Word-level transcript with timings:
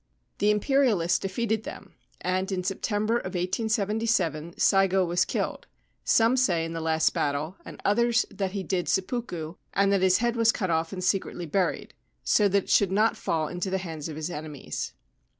The 0.39 0.49
Imperialists 0.49 1.19
defeated 1.19 1.61
them, 1.63 1.93
and 2.21 2.51
in 2.51 2.63
September 2.63 3.19
of 3.19 3.35
1877 3.35 4.57
Saigo 4.57 5.05
was 5.05 5.25
killed— 5.25 5.67
some 6.03 6.35
say 6.35 6.65
in 6.65 6.73
the 6.73 6.81
last 6.81 7.13
battle, 7.13 7.57
and 7.63 7.79
others 7.85 8.25
that 8.31 8.53
he 8.53 8.63
did' 8.63 8.87
seppuku,' 8.89 9.53
and 9.73 9.93
that 9.93 10.01
his 10.01 10.17
head 10.17 10.35
was 10.35 10.51
cut 10.51 10.71
off 10.71 10.91
and 10.91 11.03
secretly 11.03 11.45
buried, 11.45 11.93
so 12.23 12.47
that 12.47 12.63
it 12.63 12.69
should 12.71 12.91
not 12.91 13.15
fall 13.15 13.47
into 13.47 13.69
the 13.69 13.77
hands 13.77 14.09
of 14.09 14.15
his 14.15 14.31
enemies. 14.31 14.93